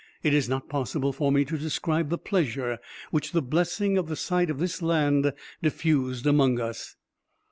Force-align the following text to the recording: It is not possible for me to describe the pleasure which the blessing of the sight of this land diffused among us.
It 0.23 0.33
is 0.33 0.49
not 0.49 0.67
possible 0.67 1.13
for 1.13 1.31
me 1.31 1.45
to 1.45 1.59
describe 1.59 2.09
the 2.09 2.17
pleasure 2.17 2.79
which 3.11 3.33
the 3.33 3.41
blessing 3.43 3.99
of 3.99 4.07
the 4.07 4.15
sight 4.15 4.49
of 4.49 4.57
this 4.57 4.81
land 4.81 5.31
diffused 5.61 6.25
among 6.25 6.59
us. 6.59 6.95